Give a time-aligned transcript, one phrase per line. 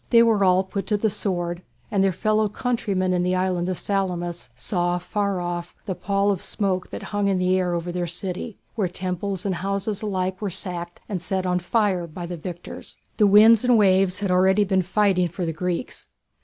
[0.09, 3.77] They were all put to the sword and their fellow countrymen in the island of
[3.77, 9.45] Salamis saw far off the pall of smoke that hung over their city, where temples
[9.45, 12.97] and houses alike were sacked and set on fire by the victors.
[13.17, 16.07] The winds and waves had already been fighting for the Greeks.